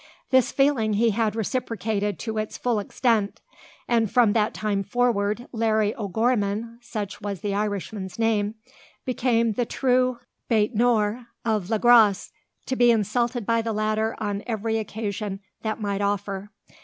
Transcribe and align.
This 0.31 0.51
feeling 0.51 0.93
he 0.93 1.11
had 1.11 1.35
reciprocated 1.35 2.17
to 2.21 2.39
its 2.39 2.57
full 2.57 2.79
extent; 2.79 3.39
and 3.87 4.09
from 4.09 4.33
that 4.33 4.51
time 4.51 4.81
forward 4.81 5.47
Larry 5.51 5.93
O'Gorman 5.95 6.79
such 6.81 7.21
was 7.21 7.41
the 7.41 7.53
Irishman's 7.53 8.17
name 8.17 8.55
became 9.05 9.51
the 9.51 9.65
true 9.67 10.17
bete 10.49 10.73
noir 10.73 11.27
of 11.45 11.69
Le 11.69 11.77
Gros, 11.77 12.31
to 12.65 12.75
be 12.75 12.89
insulted 12.89 13.45
by 13.45 13.61
the 13.61 13.73
latter 13.73 14.15
on 14.17 14.41
every 14.47 14.79
occasion 14.79 15.39
that 15.61 15.79
might 15.79 16.01
offer. 16.01 16.49